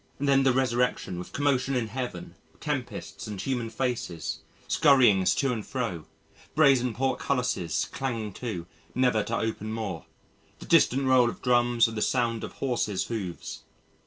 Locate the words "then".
0.19-0.41